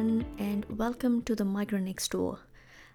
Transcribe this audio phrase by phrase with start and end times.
[0.00, 2.38] everyone, and welcome to the Migrant Next Door.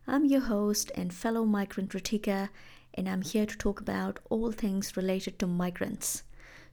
[0.07, 2.49] I'm your host and fellow migrant Ritika,
[2.95, 6.23] and I'm here to talk about all things related to migrants.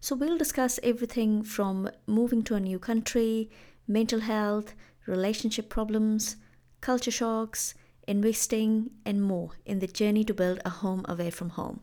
[0.00, 3.50] So, we'll discuss everything from moving to a new country,
[3.86, 4.74] mental health,
[5.06, 6.36] relationship problems,
[6.80, 7.74] culture shocks,
[8.08, 11.80] investing, and more in the journey to build a home away from home.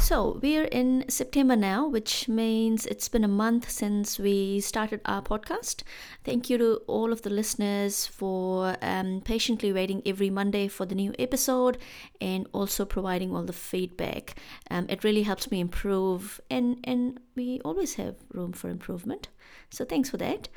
[0.00, 5.22] So, we're in September now, which means it's been a month since we started our
[5.22, 5.82] podcast.
[6.24, 10.96] Thank you to all of the listeners for um, patiently waiting every Monday for the
[10.96, 11.78] new episode
[12.20, 14.34] and also providing all the feedback.
[14.68, 19.28] Um, it really helps me improve, and, and we always have room for improvement.
[19.68, 20.48] So, thanks for that.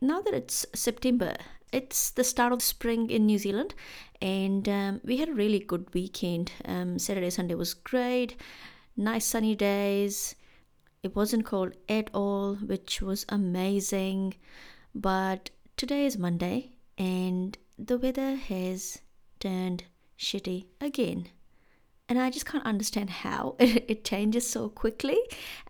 [0.00, 1.34] Now that it's September,
[1.72, 3.74] it's the start of spring in New Zealand,
[4.22, 6.52] and um, we had a really good weekend.
[6.64, 8.36] Um, Saturday, Sunday was great
[8.96, 10.34] nice sunny days.
[11.02, 14.34] It wasn't cold at all, which was amazing.
[14.94, 19.00] But today is Monday and the weather has
[19.40, 19.84] turned
[20.18, 21.28] shitty again.
[22.08, 25.18] And I just can't understand how it, changes so quickly.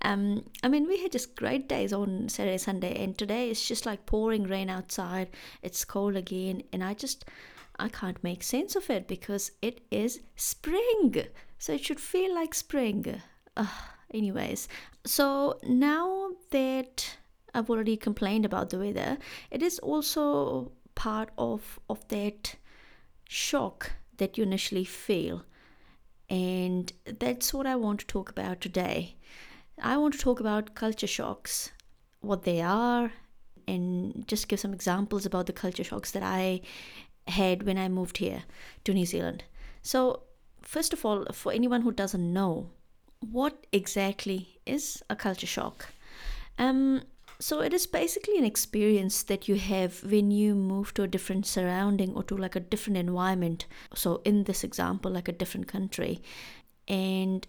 [0.03, 3.87] Um, I mean, we had just great days on Saturday, Sunday, and today it's just
[3.87, 5.31] like pouring rain outside.
[5.63, 7.25] It's cold again, and I just
[7.79, 11.27] I can't make sense of it because it is spring.
[11.59, 13.21] So it should feel like spring.
[13.57, 13.67] Uh,
[14.13, 14.69] anyways,
[15.05, 17.17] so now that
[17.55, 19.19] I've already complained about the weather,
[19.51, 22.57] it is also part of, of that
[23.29, 25.45] shock that you initially feel.
[26.31, 29.17] And that's what I want to talk about today.
[29.83, 31.73] I want to talk about culture shocks,
[32.21, 33.13] what they are,
[33.67, 36.61] and just give some examples about the culture shocks that I
[37.29, 38.45] had when I moved here
[38.85, 39.45] to New Zealand.
[39.83, 40.23] So,
[40.63, 42.71] first of all, for anyone who doesn't know,
[43.21, 45.89] what exactly is a culture shock?
[46.59, 47.03] Um,
[47.41, 51.47] so it is basically an experience that you have when you move to a different
[51.47, 53.67] surrounding or to like a different environment.
[53.95, 56.23] So in this example, like a different country,
[56.87, 57.47] and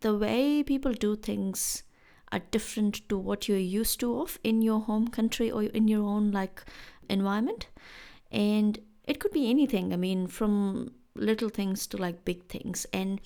[0.00, 1.84] the way people do things
[2.32, 6.02] are different to what you're used to of in your home country or in your
[6.02, 6.64] own like
[7.08, 7.68] environment
[8.32, 9.92] and it could be anything.
[9.92, 12.86] I mean from little things to like big things.
[12.92, 13.20] And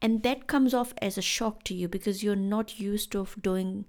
[0.00, 3.84] and that comes off as a shock to you because you're not used to doing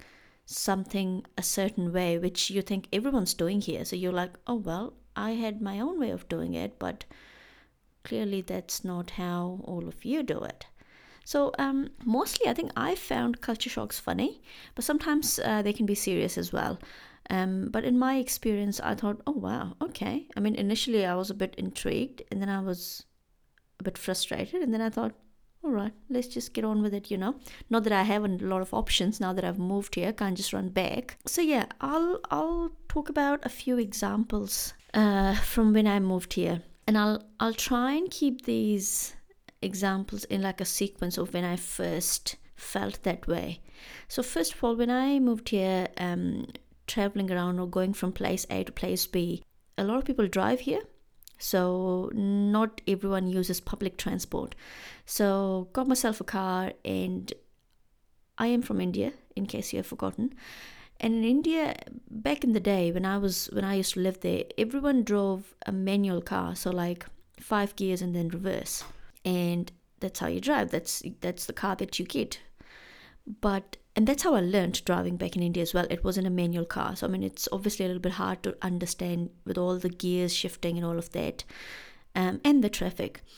[0.46, 3.86] something a certain way which you think everyone's doing here.
[3.86, 7.06] So you're like oh well i had my own way of doing it but
[8.04, 10.66] clearly that's not how all of you do it.
[11.26, 14.42] So um, mostly i think i found culture shocks funny
[14.76, 16.80] but sometimes uh, they can be serious as well
[17.30, 20.28] um, but in my experience, I thought, oh wow, okay.
[20.36, 23.06] I mean, initially I was a bit intrigued, and then I was
[23.80, 25.14] a bit frustrated, and then I thought,
[25.64, 27.36] all right, let's just get on with it, you know.
[27.70, 30.52] Not that I have a lot of options now that I've moved here, can't just
[30.52, 31.18] run back.
[31.26, 36.62] So yeah, I'll I'll talk about a few examples uh, from when I moved here,
[36.86, 39.16] and I'll I'll try and keep these
[39.62, 43.62] examples in like a sequence of when I first felt that way.
[44.08, 46.48] So first of all, when I moved here, um,
[46.88, 49.44] traveling around or going from place A to place B.
[49.78, 50.82] A lot of people drive here,
[51.38, 54.56] so not everyone uses public transport.
[55.06, 57.34] So got myself a car and
[58.38, 60.34] I am from India in case you have forgotten.
[61.00, 61.76] And in India
[62.10, 65.56] back in the day when I was when I used to live there, everyone drove
[65.66, 67.06] a manual car, so like
[67.40, 68.84] five gears and then reverse.
[69.26, 70.72] And that's how you drive.
[70.72, 72.40] That's that's the car that you get.
[73.42, 75.86] But and that's how I learned driving back in India as well.
[75.90, 78.58] It wasn't a manual car, so I mean it's obviously a little bit hard to
[78.62, 81.44] understand with all the gears shifting and all of that,
[82.16, 83.22] um, and the traffic.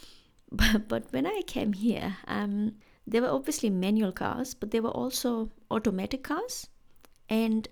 [0.52, 4.92] But, but when I came here, um, there were obviously manual cars, but there were
[4.92, 6.68] also automatic cars,
[7.28, 7.68] and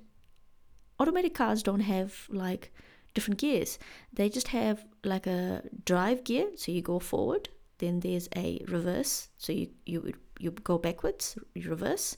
[1.00, 2.74] automatic cars don't have like
[3.14, 3.80] different gears.
[4.12, 7.48] They just have like a drive gear, so you go forward.
[7.78, 12.18] Then there's a reverse, so you you you go backwards, you reverse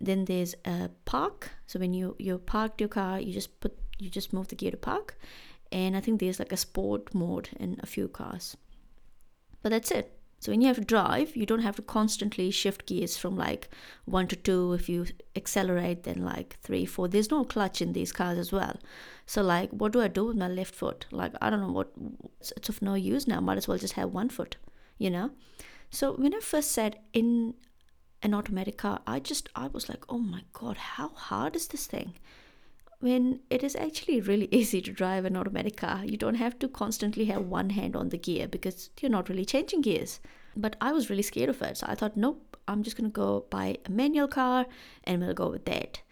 [0.00, 1.50] then there's a park.
[1.66, 4.70] So when you you parked your car, you just put you just move the gear
[4.70, 5.18] to park.
[5.72, 8.56] And I think there's like a sport mode in a few cars.
[9.62, 10.16] But that's it.
[10.40, 13.68] So when you have to drive, you don't have to constantly shift gears from like
[14.06, 14.72] one to two.
[14.72, 15.06] If you
[15.36, 17.08] accelerate, then like three, four.
[17.08, 18.76] There's no clutch in these cars as well.
[19.26, 21.04] So like, what do I do with my left foot?
[21.12, 21.92] Like I don't know what.
[22.40, 23.40] It's of no use now.
[23.40, 24.56] Might as well just have one foot,
[24.96, 25.30] you know.
[25.90, 27.54] So when I first sat in
[28.22, 31.86] an automatic car, I just I was like, oh my god, how hard is this
[31.86, 32.14] thing?
[33.00, 36.68] When it is actually really easy to drive an automatic car, you don't have to
[36.68, 40.20] constantly have one hand on the gear because you're not really changing gears.
[40.56, 43.46] But I was really scared of it, so I thought, nope, I'm just gonna go
[43.50, 44.66] buy a manual car
[45.04, 46.02] and we'll go with that.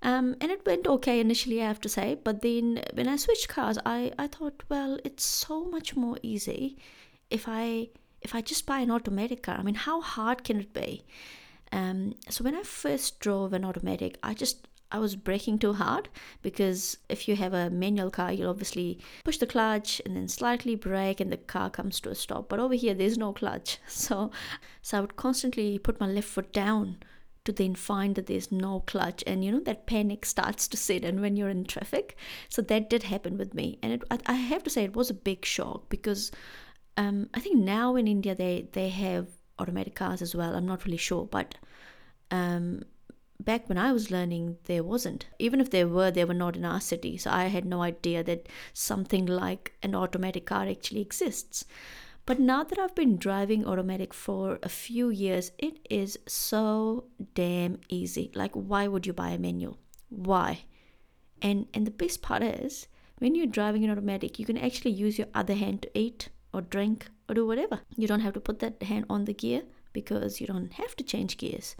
[0.00, 2.16] Um, and it went okay initially, I have to say.
[2.22, 6.78] But then when I switched cars, I, I thought, well, it's so much more easy
[7.30, 7.88] if I
[8.20, 9.56] if I just buy an automatic car.
[9.58, 11.04] I mean, how hard can it be?
[11.72, 16.08] Um, so when I first drove an automatic, I just I was braking too hard
[16.40, 20.76] because if you have a manual car, you'll obviously push the clutch and then slightly
[20.76, 22.48] brake and the car comes to a stop.
[22.48, 23.78] But over here, there's no clutch.
[23.88, 24.30] So,
[24.80, 26.98] so I would constantly put my left foot down
[27.44, 31.02] to then find that there's no clutch and you know that panic starts to set
[31.02, 32.14] in when you're in traffic
[32.50, 35.14] so that did happen with me and it, I, have to say it was a
[35.14, 36.30] big shock because
[36.98, 39.28] um, i think now in india they they have
[39.58, 41.54] automatic cars as well i'm not really sure but
[42.30, 42.82] um,
[43.40, 45.26] back when I was learning, there wasn't.
[45.38, 47.16] Even if there were, they were not in our city.
[47.16, 51.64] So I had no idea that something like an automatic car actually exists.
[52.26, 57.04] But now that I've been driving automatic for a few years, it is so
[57.34, 58.30] damn easy.
[58.34, 59.78] Like, why would you buy a manual?
[60.10, 60.64] Why?
[61.40, 62.88] And and the best part is
[63.18, 66.60] when you're driving an automatic, you can actually use your other hand to eat or
[66.60, 67.80] drink or do whatever.
[67.96, 71.04] You don't have to put that hand on the gear because you don't have to
[71.04, 71.76] change gears.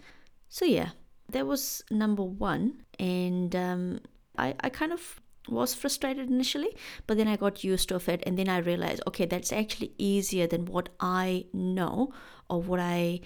[0.47, 0.89] So yeah,
[1.29, 3.99] that was number one, and um,
[4.37, 6.75] I I kind of was frustrated initially,
[7.07, 10.47] but then I got used to it, and then I realized, okay, that's actually easier
[10.47, 12.13] than what I know
[12.49, 13.21] or what I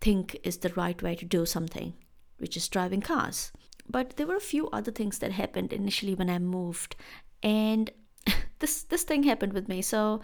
[0.00, 1.94] think is the right way to do something,
[2.38, 3.52] which is driving cars.
[3.88, 6.96] But there were a few other things that happened initially when I moved,
[7.42, 7.90] and
[8.58, 9.82] this this thing happened with me.
[9.82, 10.20] So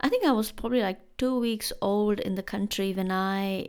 [0.00, 3.68] I think I was probably like two weeks old in the country when I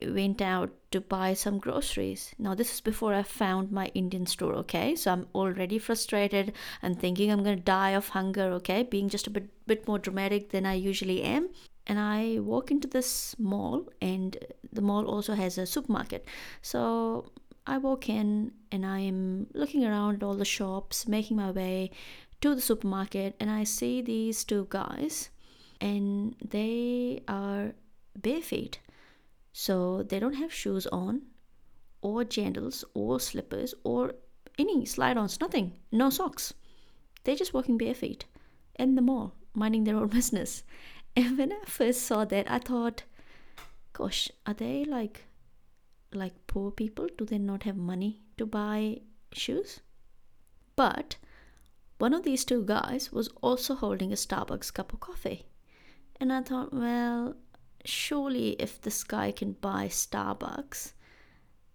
[0.00, 2.34] went out to buy some groceries.
[2.38, 4.94] Now, this is before I found my Indian store, okay?
[4.94, 8.84] So I'm already frustrated and thinking I'm to die of hunger, okay?
[8.84, 11.50] Being just a bit, bit more dramatic than I usually am.
[11.86, 14.36] And I walk into this mall, and
[14.72, 16.26] the mall also has a supermarket.
[16.62, 17.32] So
[17.66, 21.90] I walk in and I'm looking around all the shops, making my way
[22.40, 25.30] to the supermarket, and I see these two guys,
[25.80, 27.72] and they are
[28.16, 28.80] bare feet
[29.52, 31.22] so they don't have shoes on,
[32.00, 34.14] or jandals, or slippers, or
[34.56, 35.72] any slide ons, nothing.
[35.90, 36.54] No socks.
[37.24, 38.24] They're just walking bare feet
[38.76, 40.62] in the mall, minding their own business.
[41.16, 43.02] And when I first saw that, I thought,
[43.92, 45.24] gosh, are they like
[46.12, 47.08] like poor people?
[47.18, 49.00] Do they not have money to buy
[49.32, 49.80] shoes?
[50.76, 51.16] But
[51.98, 55.46] one of these two guys was also holding a Starbucks cup of coffee.
[56.20, 57.34] And I thought, well,
[57.84, 60.92] surely if this guy can buy Starbucks,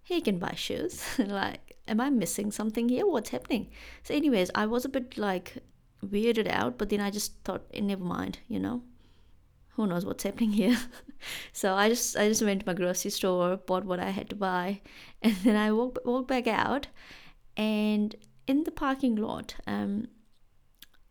[0.04, 1.04] he can buy shoes.
[1.18, 3.08] like, am I missing something here?
[3.08, 3.72] What's happening?
[4.04, 5.58] So, anyways, I was a bit like
[6.06, 8.84] weirded out, but then I just thought, eh, never mind, you know.
[9.76, 10.78] Who knows what's happening here?
[11.52, 14.36] so I just I just went to my grocery store, bought what I had to
[14.36, 14.82] buy,
[15.22, 16.88] and then I walked walked back out,
[17.58, 20.08] and in the parking lot, um,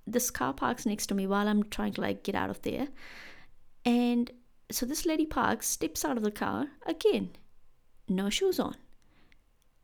[0.06, 2.88] this car parks next to me while I'm trying to like get out of there,
[3.84, 4.30] and
[4.70, 7.30] so this lady parks, steps out of the car again,
[8.08, 8.76] no shoes on,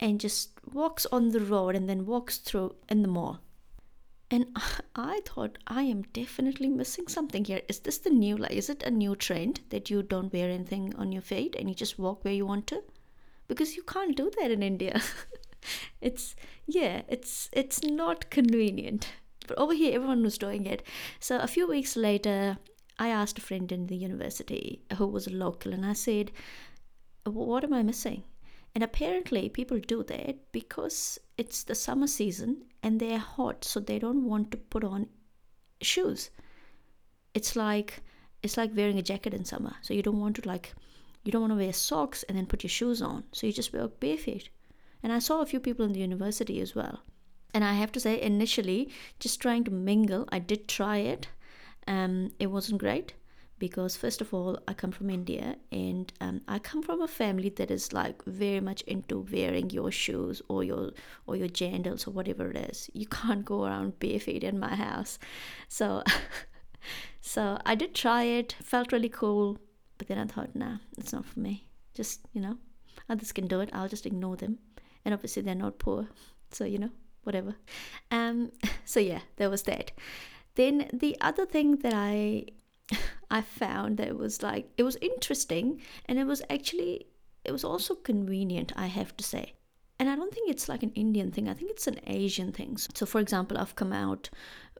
[0.01, 3.41] and just walks on the road and then walks through in the mall.
[4.31, 4.47] And
[4.97, 7.63] I thought, I am definitely missing something here.
[7.69, 10.95] Is this the new, like, is it a new trend that you don't wear anything
[10.97, 12.83] on your feet and you just walk where you want to?
[13.47, 15.01] Because you can't do that in India.
[16.01, 19.09] it's, yeah, it's, it's not convenient.
[19.49, 20.83] But over here, everyone was doing it.
[21.19, 22.59] So a few weeks later,
[22.99, 26.31] I asked a friend in the university who was a local and I said,
[27.25, 28.25] What am I missing?
[28.75, 33.99] And apparently, people do that because it's the summer season and they're hot, so they
[33.99, 35.09] don't want to put on
[35.81, 36.31] shoes.
[37.35, 38.03] It's like
[38.43, 40.75] it's like wearing a jacket in summer, so you don't want to like
[41.25, 43.73] you don't want to wear socks and then put your shoes on, so you just
[43.73, 44.51] wear bare feet.
[45.03, 47.01] And I saw a few people in the university as well.
[47.55, 51.29] And I have to say, initially, just trying to mingle, I did try it.
[51.87, 53.15] Um, it wasn't great
[53.59, 57.49] because first of all i come from india and um, i come from a family
[57.49, 60.91] that is like very much into wearing your shoes or your
[61.27, 62.91] or your jandals or whatever it is.
[62.93, 65.19] You can't go around barefoot in my house.
[65.69, 66.03] So
[67.21, 69.59] so i did try it felt really cool
[69.99, 71.67] but then i thought nah it's not for me.
[71.95, 72.57] Just you know
[73.09, 73.71] others can do it.
[73.73, 74.59] I'll just ignore them.
[75.05, 76.09] And obviously they're not poor.
[76.51, 76.91] So you know
[77.29, 77.55] whatever
[78.11, 78.51] um
[78.85, 79.93] so yeah there was that
[80.59, 82.47] then the other thing that I
[83.31, 87.07] I found that was like it was interesting and it was actually
[87.45, 89.55] it was also convenient, I have to say.
[89.99, 91.49] And I don't think it's like an Indian thing.
[91.49, 92.77] I think it's an Asian thing.
[92.77, 94.31] So for example, I've come out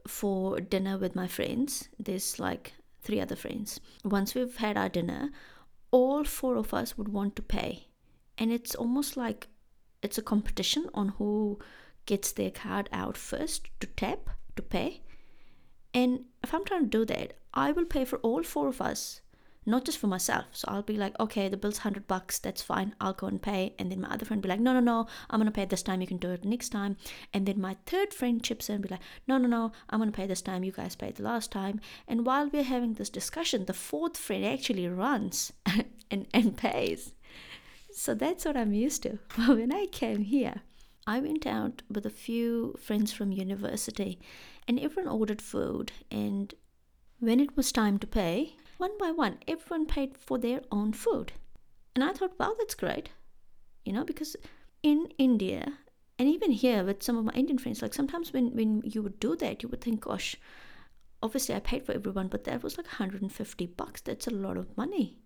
[0.07, 1.89] for dinner with my friends.
[1.97, 3.79] There's like three other friends.
[4.03, 5.31] Once we've had our dinner,
[5.91, 7.87] all four of us would want to pay.
[8.37, 9.47] And it's almost like
[10.01, 11.59] it's a competition on who
[12.09, 15.01] gets their card out first to tap to pay.
[15.93, 19.21] And if I'm trying to do that, I will pay for all four of us
[19.69, 20.45] not just for myself.
[20.51, 22.95] So I'll be like, okay, the bill's hundred bucks, that's fine.
[22.99, 23.75] I'll go and pay.
[23.77, 26.01] And then my other friend be like, no, no, no, I'm gonna pay this time.
[26.01, 26.97] You can do it next time.
[27.33, 30.11] And then my third friend chips in and be like, no, no, no, I'm gonna
[30.11, 30.63] pay this time.
[30.63, 31.79] You guys paid the last time.
[32.07, 35.53] And while we're having this discussion, the fourth friend actually runs
[36.11, 37.13] and and pays.
[37.91, 39.19] So that's what I'm used to.
[39.37, 40.61] But when I came here,
[41.09, 44.19] I went out with a few friends from university,
[44.67, 45.91] and everyone ordered food.
[46.11, 46.53] And
[47.17, 51.31] when it was time to pay, one by one, everyone paid for their own food.
[51.95, 53.09] And I thought, wow, that's great.
[53.85, 54.35] You know, because
[54.83, 55.79] in India,
[56.19, 59.19] and even here with some of my Indian friends, like sometimes when, when you would
[59.19, 60.35] do that, you would think, gosh,
[61.23, 64.01] obviously I paid for everyone, but that was like 150 bucks.
[64.01, 65.17] That's a lot of money.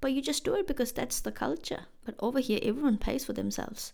[0.00, 1.84] But you just do it because that's the culture.
[2.04, 3.92] But over here, everyone pays for themselves.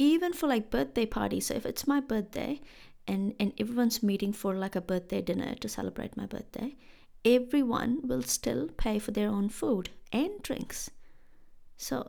[0.00, 1.46] Even for like birthday parties.
[1.46, 2.62] So if it's my birthday
[3.06, 6.74] and, and everyone's meeting for like a birthday dinner to celebrate my birthday,
[7.22, 10.90] everyone will still pay for their own food and drinks.
[11.76, 12.08] So,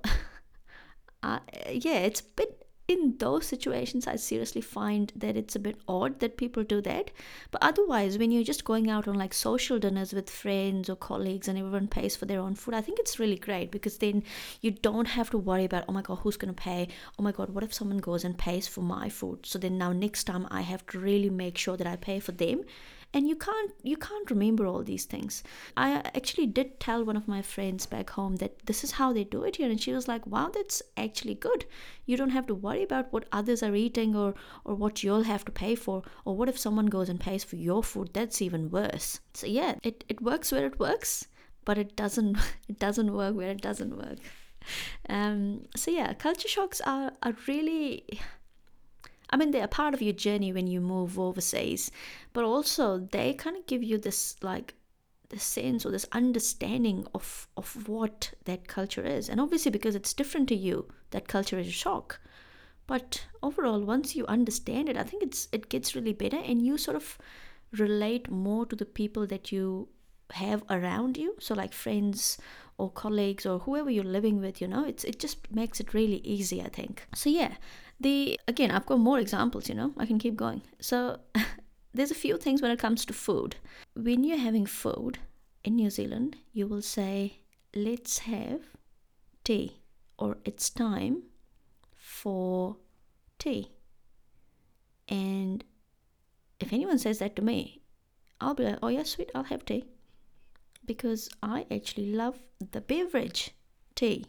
[1.24, 2.60] uh, yeah, it's a bit
[2.91, 7.12] in those situations, I seriously find that it's a bit odd that people do that.
[7.50, 11.48] But otherwise, when you're just going out on like social dinners with friends or colleagues
[11.48, 14.24] and everyone pays for their own food, I think it's really great because then
[14.62, 16.89] you don't have to worry about, oh my God, who's going to pay?
[17.17, 19.45] Oh my God, what if someone goes and pays for my food?
[19.45, 22.33] So then now next time I have to really make sure that I pay for
[22.33, 22.63] them
[23.13, 25.43] and you can't you can't remember all these things.
[25.75, 29.23] I actually did tell one of my friends back home that this is how they
[29.23, 29.69] do it here.
[29.69, 31.65] And she was like wow that's actually good.
[32.05, 35.45] You don't have to worry about what others are eating or or what you'll have
[35.45, 36.03] to pay for.
[36.25, 38.11] Or what if someone goes and pays for your food?
[38.13, 39.19] That's even worse.
[39.33, 41.27] So yeah it, it works where it works
[41.65, 42.37] but it doesn't
[42.69, 44.19] it doesn't work where it doesn't work.
[45.09, 48.05] Um, so yeah culture shocks are, are really
[49.31, 51.91] I mean, they're part of your journey when you move overseas,
[52.33, 54.73] but also they kind of give you this like
[55.29, 59.29] the sense or this understanding of of what that culture is.
[59.29, 62.19] And obviously, because it's different to you, that culture is a shock.
[62.88, 66.77] But overall, once you understand it, I think it's it gets really better, and you
[66.77, 67.17] sort of
[67.71, 69.88] relate more to the people that you
[70.33, 71.35] have around you.
[71.39, 72.38] So, like friends
[72.77, 76.21] or colleagues or whoever you're living with, you know, it's it just makes it really
[76.25, 76.61] easy.
[76.61, 77.07] I think.
[77.15, 77.55] So yeah,
[78.01, 80.62] the again i've got more examples you know i can keep going.
[80.79, 81.20] So
[81.93, 83.55] there's a few things when it comes to food.
[83.96, 85.20] When you're having food
[85.63, 87.39] in new zealand you will say
[87.75, 88.62] let's have
[89.43, 89.77] tea
[90.17, 91.24] or it's time
[91.96, 92.77] for
[93.38, 93.72] tea.
[95.08, 95.63] And
[96.60, 97.81] if anyone says that to me
[98.39, 99.86] i'll be like oh yeah sweet i'll have tea.
[100.86, 102.39] Because i actually love
[102.72, 103.51] the beverage
[103.96, 104.25] tea.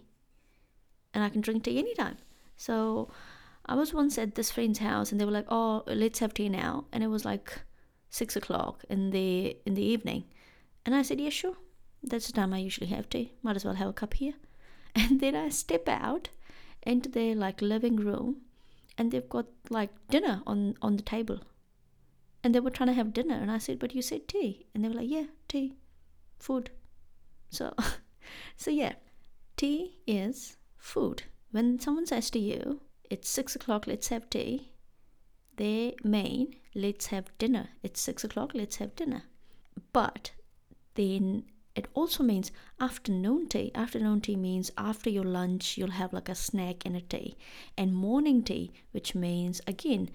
[1.15, 2.19] And i can drink tea anytime.
[2.57, 3.11] So
[3.67, 6.49] I was once at this friend's house and they were like, "Oh, let's have tea
[6.49, 7.63] now," and it was like
[8.11, 10.25] six o'clock in the in the evening,
[10.85, 11.57] and I said, "Yeah, sure.
[12.03, 13.33] That's the time I usually have tea.
[13.43, 14.35] Might as well have a cup here."
[14.95, 16.29] And then I step out
[16.83, 18.43] into their like living room,
[18.99, 21.41] and they've got like dinner on on the table,
[22.43, 24.85] and they were trying to have dinner, and I said, "But you said tea," and
[24.85, 25.77] they were like, "Yeah, tea,
[26.39, 26.71] food."
[27.51, 27.75] So,
[28.57, 28.95] so yeah,
[29.57, 31.25] tea is food.
[31.53, 32.81] When someone says to you,
[33.13, 34.71] it's six o'clock, let's have tea.
[35.57, 37.69] They main, let's have dinner.
[37.83, 39.25] It's six o'clock, let's have dinner.
[39.93, 40.31] But
[40.95, 43.71] then it also means afternoon tea.
[43.75, 47.37] Afternoon tea means after your lunch, you'll have like a snack and a tea.
[47.77, 50.09] And morning tea, which means again,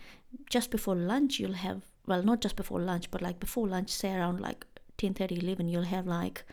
[0.50, 4.12] just before lunch, you'll have, well, not just before lunch, but like before lunch, say
[4.16, 4.66] around like
[4.98, 6.46] 10 30, 11, you'll have like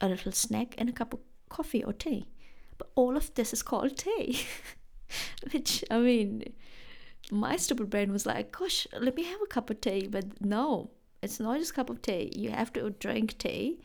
[0.00, 1.20] a little snack and a cup of
[1.50, 2.28] coffee or tea.
[2.78, 4.40] But all of this is called tea.
[5.52, 6.52] Which, I mean,
[7.30, 10.06] my stupid brain was like, gosh, let me have a cup of tea.
[10.06, 10.90] But no,
[11.22, 12.32] it's not just a cup of tea.
[12.34, 13.80] You have to drink tea,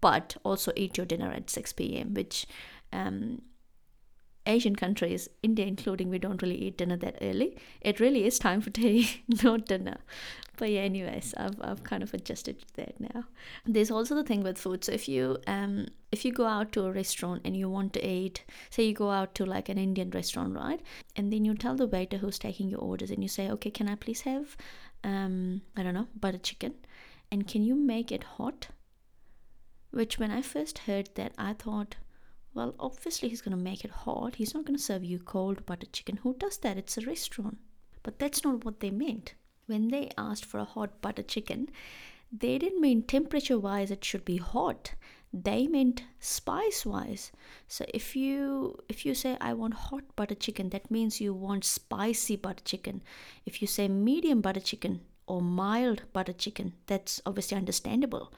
[0.00, 2.46] but also eat your dinner at 6 p.m., which
[2.92, 3.42] um,
[4.46, 7.56] Asian countries, India including, we don't really eat dinner that early.
[7.80, 9.98] It really is time for tea, not dinner.
[10.56, 13.24] But yeah, anyways, I've, I've kind of adjusted to that now.
[13.66, 14.84] There's also the thing with food.
[14.84, 18.06] So if you um if you go out to a restaurant and you want to
[18.06, 20.80] eat, say you go out to like an Indian restaurant, right?
[21.16, 23.88] And then you tell the waiter who's taking your orders and you say, okay, can
[23.88, 24.56] I please have
[25.02, 26.74] um I don't know butter chicken,
[27.32, 28.68] and can you make it hot?
[29.90, 31.96] Which when I first heard that, I thought
[32.54, 34.36] well, obviously, he's going to make it hot.
[34.36, 36.18] He's not going to serve you cold butter chicken.
[36.22, 36.78] Who does that?
[36.78, 37.58] It's a restaurant.
[38.02, 39.34] But that's not what they meant.
[39.66, 41.68] When they asked for a hot butter chicken,
[42.36, 44.94] they didn't mean temperature wise it should be hot.
[45.32, 47.32] they meant spice wise
[47.66, 51.64] so if you if you say i want hot butter chicken that means you want
[51.64, 53.02] spicy butter chicken
[53.44, 58.32] if you say medium butter chicken or mild butter chicken that's obviously understandable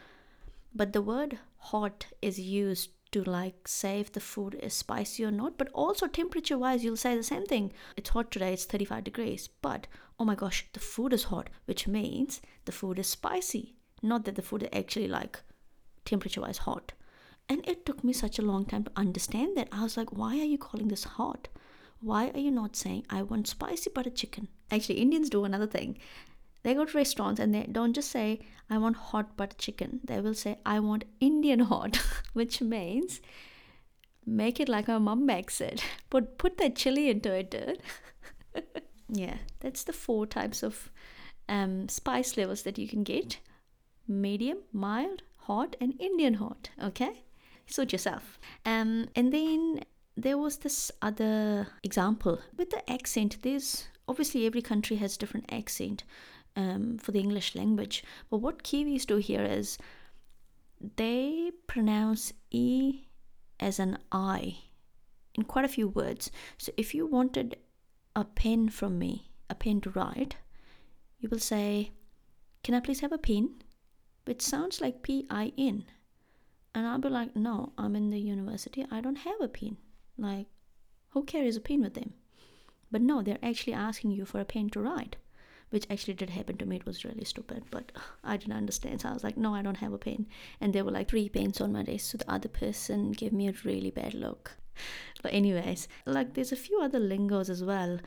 [0.75, 1.39] but the word
[1.71, 6.07] hot is used to like say if the food is spicy or not but also
[6.07, 9.87] temperature wise you'll say the same thing it's hot today it's 35 degrees but
[10.21, 14.35] oh my gosh the food is hot which means the food is spicy not that
[14.35, 15.41] the food is actually like
[16.07, 16.93] temperature wise hot.
[17.49, 19.69] And it took me such a long time to understand that.
[19.71, 21.49] I was like, why are you calling this hot?
[22.01, 24.49] Why are you not saying, I want spicy butter chicken?
[24.71, 25.99] Actually, Indians do another thing.
[26.67, 30.01] They go to restaurants and they don't just say, I want hot butter chicken.
[30.03, 33.21] They will say, I want Indian hot, which means
[34.27, 35.85] make it like my mom makes it.
[36.11, 37.79] Put, put that chili into it, dude.
[39.09, 40.91] yeah, that's the four types of
[41.49, 43.39] um, spice levels that you can get
[44.09, 46.71] medium, mild, hot and Indian hot.
[46.83, 47.23] Okay,
[47.69, 48.41] suit yourself.
[48.65, 49.85] Um, and then
[50.17, 53.37] there was this other example with the accent.
[53.43, 56.03] There's obviously every country has different accent
[56.57, 59.79] um, for the English language, but what Kiwis do here is
[60.97, 63.05] they pronounce e
[63.61, 64.59] as an i
[65.35, 66.31] in quite a few words.
[66.59, 67.57] So if you wanted
[68.15, 70.37] a pen from me, a pen to write,
[71.21, 71.93] you will say,
[72.63, 73.63] "Can I please have a pen?"
[74.27, 75.85] which sounds like P I N.
[76.75, 78.85] And I'll be like, no, I'm in the university.
[78.91, 79.79] I don't have a pen.
[80.19, 80.47] Like,
[81.11, 82.13] who carries a pen with them?
[82.91, 85.17] But no, they're actually asking you for a pen to write,
[85.71, 86.77] which actually did happen to me.
[86.77, 87.93] It was really stupid, but
[88.23, 89.01] I didn't understand.
[89.01, 90.27] So I was like, no, I don't have a pain.
[90.61, 92.13] And there were like three pains on my desk.
[92.13, 94.57] So the other person gave me a really bad look.
[95.23, 97.99] But anyways, like there's a few other lingos as well.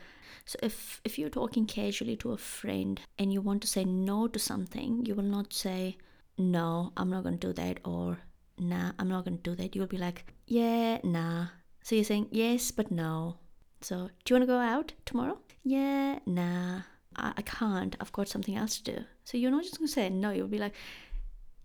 [0.46, 4.28] So if if you're talking casually to a friend and you want to say no
[4.28, 5.96] to something, you will not say
[6.38, 8.18] no, I'm not going to do that, or
[8.58, 11.48] nah, I'm not going to do that, you'll be like, yeah, nah.
[11.82, 13.36] So you're saying yes, but no.
[13.82, 15.38] So, do you want to go out tomorrow?
[15.64, 16.82] Yeah, nah,
[17.20, 17.96] I, I can't.
[18.00, 19.04] I've got something else to do.
[19.24, 20.74] So you're not just going to say no, you'll be like,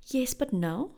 [0.07, 0.91] yes, but no,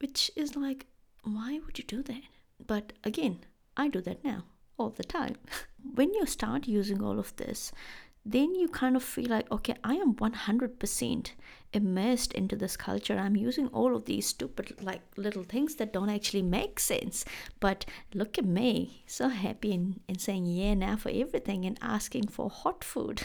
[0.00, 0.86] which is like,
[1.22, 2.22] why would you do that?
[2.66, 3.40] But again,
[3.76, 4.44] I do that now
[4.78, 5.36] all the time.
[5.94, 7.72] when you start using all of this,
[8.24, 11.30] then you kind of feel like, okay, I am 100%
[11.72, 13.16] immersed into this culture.
[13.16, 17.24] I'm using all of these stupid, like little things that don't actually make sense.
[17.60, 22.28] But look at me, so happy and, in saying yeah now for everything and asking
[22.28, 23.22] for hot food.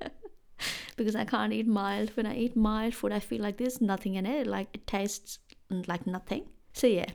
[0.96, 2.10] because I can't eat mild.
[2.16, 4.46] When I eat mild food, I feel like there's nothing in it.
[4.46, 5.38] Like it tastes
[5.70, 6.44] like nothing.
[6.72, 7.06] So yeah,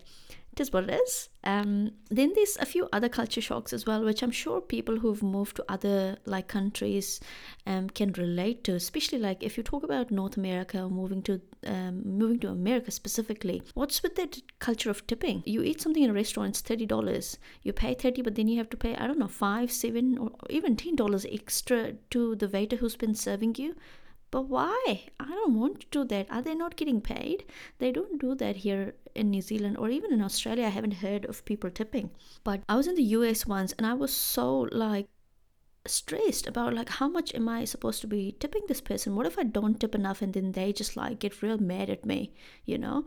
[0.54, 1.30] it is what it is.
[1.44, 5.24] Um, then there's a few other culture shocks as well, which I'm sure people who've
[5.24, 7.20] moved to other like countries
[7.66, 8.76] um, can relate to.
[8.76, 12.91] Especially like if you talk about North America or moving to um, moving to America
[12.91, 13.63] specifically.
[13.73, 15.43] What's with that culture of tipping?
[15.45, 17.38] You eat something in a restaurant, it's thirty dollars.
[17.62, 20.32] You pay thirty, but then you have to pay I don't know five, seven, or
[20.49, 23.76] even ten dollars extra to the waiter who's been serving you.
[24.34, 25.04] But why?
[25.19, 26.26] I don't want to do that.
[26.32, 27.45] Are they not getting paid?
[27.78, 30.65] They don't do that here in New Zealand or even in Australia.
[30.65, 32.10] I haven't heard of people tipping.
[32.43, 35.08] But I was in the US once and I was so like
[35.86, 39.15] stressed about like how much am I supposed to be tipping this person?
[39.15, 42.06] What if I don't tip enough and then they just like get real mad at
[42.06, 42.34] me,
[42.65, 43.06] you know?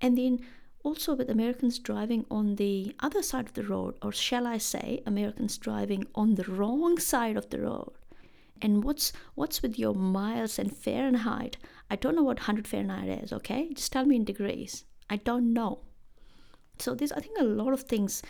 [0.00, 0.40] And then
[0.82, 5.02] also with Americans driving on the other side of the road, or shall I say,
[5.06, 7.92] Americans driving on the wrong side of the road.
[8.62, 11.56] And what's what's with your miles and Fahrenheit?
[11.90, 13.72] I don't know what 100 Fahrenheit is, okay?
[13.74, 14.84] Just tell me in degrees.
[15.10, 15.80] I don't know.
[16.78, 18.22] So there's I think a lot of things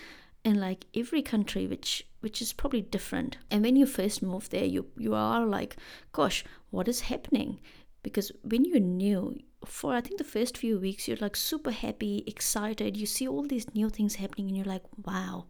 [0.45, 3.39] in like every country which which is probably different.
[3.51, 5.77] And when you first move there, you you are like,
[6.13, 7.61] gosh, what is happening?
[8.03, 12.23] Because when you're new, for I think the first few weeks, you're like super happy,
[12.27, 12.97] excited.
[12.97, 15.47] You see all these new things happening, and you're like, wow.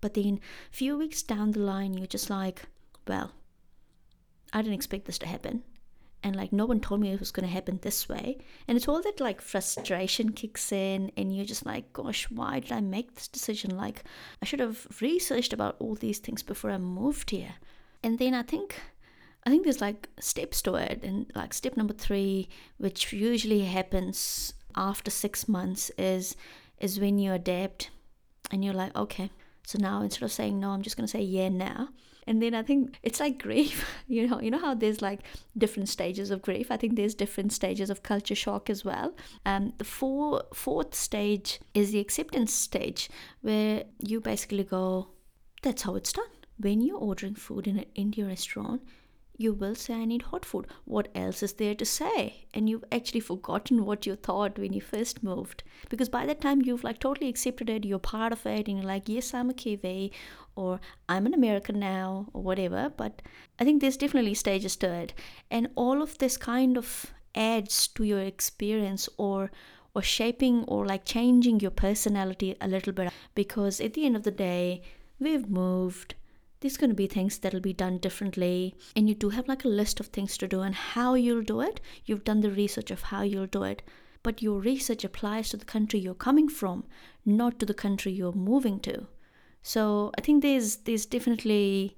[0.00, 0.40] But then
[0.72, 2.62] a few weeks down the line, you're just like,
[3.06, 3.32] well,
[4.52, 5.64] I didn't expect this to happen.
[6.22, 8.38] And like no one told me it was going to happen this way.
[8.66, 12.72] And it's all that like frustration kicks in, and you're just like, gosh, why did
[12.72, 13.76] I make this decision?
[13.76, 14.02] Like,
[14.42, 17.54] I should have researched about all these things before I moved here.
[18.02, 18.74] And then I think
[19.44, 24.52] I think there's like steps to it, and like step number three, which usually happens
[24.74, 26.36] after six months, is
[26.78, 27.90] is when you adapt,
[28.50, 29.30] and you're like, okay,
[29.64, 31.88] so now instead of saying no, I'm just gonna say yeah now
[32.28, 35.20] and then i think it's like grief you know you know how there's like
[35.58, 36.70] different stages of grief?
[36.70, 39.14] I think there's different stages of culture shock as well.
[39.44, 43.10] Um, the four, fourth stage is the acceptance stage
[43.42, 45.08] where you basically go
[45.62, 46.24] that's how it's done.
[46.58, 48.82] When you're ordering food in an indian restaurant
[49.38, 50.66] you will say, I need hot food.
[50.84, 52.46] What else is there to say?
[52.52, 55.62] And you've actually forgotten what you thought when you first moved.
[55.88, 58.86] Because by that time, you've like totally accepted it, you're part of it, and you're
[58.86, 60.12] like, yes, I'm a Kiwi,
[60.56, 62.92] or I'm an American now, or whatever.
[62.94, 63.22] But
[63.60, 65.14] I think there's definitely stages to it.
[65.52, 69.50] And all of this kind of adds to your experience or
[69.94, 74.22] or shaping or like changing your personality a little bit because at the end of
[74.22, 74.82] the day
[75.18, 76.14] we've moved
[76.60, 79.68] there's going to be things that'll be done differently and you do have like a
[79.68, 81.80] list of things to do and how you'll do it.
[82.04, 83.82] You've done the research of how you'll do it
[84.22, 86.84] but your research applies to the country you're coming from
[87.24, 89.06] not to the country you're moving to.
[89.62, 91.96] So i think there's there's definitely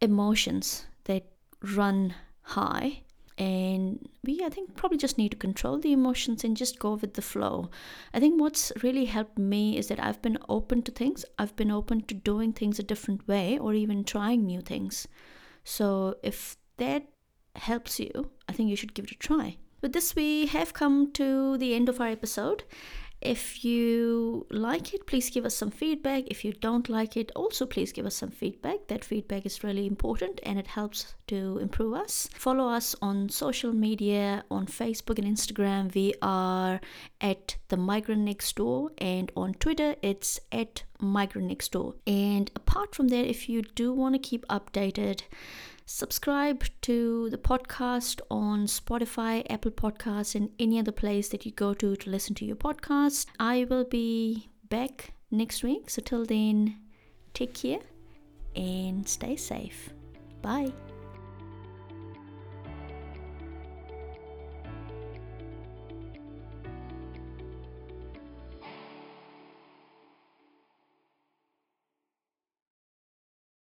[0.00, 1.24] emotions that
[1.62, 3.02] run high
[3.38, 7.14] and we i think probably just need to control the emotions and just go with
[7.14, 7.70] the flow.
[8.12, 11.24] I think what's really helped me is that i've been open to things.
[11.38, 15.08] I've been open to doing things a different way or even trying new things.
[15.64, 17.06] So if that
[17.54, 19.56] helps you i think you should give it a try.
[19.80, 22.64] With this we have come to the end of our episode
[23.22, 26.24] if you like it, please give us some feedback.
[26.26, 28.88] If you don't like it, also please give us some feedback.
[28.88, 32.28] That feedback is really important and it helps to improve us.
[32.34, 35.94] Follow us on social media on Facebook and Instagram.
[35.94, 36.80] We are
[37.20, 41.94] at the Migrant Next Door, and on Twitter, it's at Migrant Next Door.
[42.06, 45.22] And apart from that, if you do want to keep updated,
[45.86, 51.74] Subscribe to the podcast on Spotify, Apple Podcasts, and any other place that you go
[51.74, 53.26] to to listen to your podcast.
[53.38, 55.90] I will be back next week.
[55.90, 56.78] So, till then,
[57.34, 57.80] take care
[58.54, 59.90] and stay safe.
[60.40, 60.72] Bye.